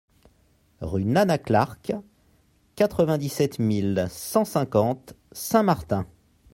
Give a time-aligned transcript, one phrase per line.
[0.79, 1.91] RUE NANA CLARK,
[2.75, 6.07] quatre-vingt-dix-sept mille cent cinquante Saint Martin